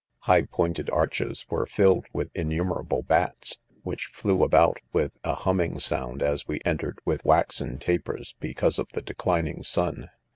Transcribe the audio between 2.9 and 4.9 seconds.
bats, which flew about